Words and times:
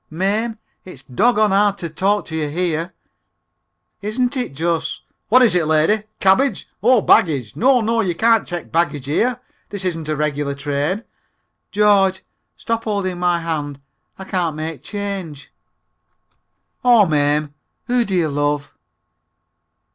"Mame, 0.09 0.57
it's 0.83 1.03
doggon 1.03 1.51
hard 1.51 1.77
to 1.77 1.87
talk 1.87 2.25
to 2.25 2.35
you 2.35 2.49
here." 2.49 2.95
"Isn't 4.01 4.35
it 4.35 4.55
just! 4.55 5.01
(What 5.29 5.43
is 5.43 5.53
it 5.53 5.67
lady? 5.67 6.05
Cabbage? 6.19 6.67
Oh, 6.81 7.01
baggage! 7.01 7.55
No, 7.55 7.81
no, 7.81 8.01
you 8.01 8.15
can't 8.15 8.47
check 8.47 8.71
baggage 8.71 9.05
here; 9.05 9.39
this 9.69 9.85
isn't 9.85 10.09
a 10.09 10.15
regular 10.15 10.55
train.) 10.55 11.03
George, 11.71 12.23
stop 12.57 12.85
holding 12.85 13.19
my 13.19 13.41
hand! 13.41 13.79
I 14.17 14.23
can't 14.23 14.55
make 14.55 14.81
change!" 14.81 15.53
"Aw, 16.83 17.05
Mame, 17.05 17.53
who 17.85 18.03
do 18.03 18.15
you 18.15 18.29
love?" 18.29 18.73